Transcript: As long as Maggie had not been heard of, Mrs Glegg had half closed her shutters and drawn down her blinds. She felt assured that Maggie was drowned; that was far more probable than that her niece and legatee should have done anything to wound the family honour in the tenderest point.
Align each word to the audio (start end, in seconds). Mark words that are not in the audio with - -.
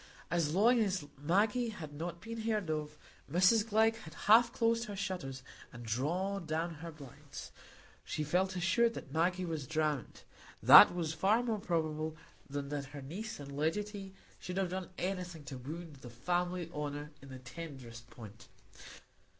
As 0.31 0.55
long 0.55 0.79
as 0.79 1.05
Maggie 1.21 1.69
had 1.69 1.93
not 1.93 2.21
been 2.21 2.41
heard 2.41 2.71
of, 2.71 2.97
Mrs 3.31 3.69
Glegg 3.69 3.95
had 3.97 4.15
half 4.15 4.51
closed 4.51 4.85
her 4.85 4.95
shutters 4.95 5.43
and 5.71 5.85
drawn 5.85 6.47
down 6.47 6.73
her 6.81 6.91
blinds. 6.91 7.51
She 8.03 8.23
felt 8.23 8.55
assured 8.55 8.95
that 8.95 9.11
Maggie 9.13 9.45
was 9.45 9.67
drowned; 9.67 10.23
that 10.63 10.95
was 10.95 11.13
far 11.13 11.43
more 11.43 11.59
probable 11.59 12.17
than 12.49 12.69
that 12.69 12.85
her 12.85 13.03
niece 13.03 13.39
and 13.39 13.55
legatee 13.55 14.15
should 14.39 14.57
have 14.57 14.69
done 14.71 14.89
anything 14.97 15.43
to 15.43 15.57
wound 15.59 15.97
the 15.97 16.09
family 16.09 16.67
honour 16.73 17.11
in 17.21 17.29
the 17.29 17.37
tenderest 17.37 18.09
point. 18.09 18.47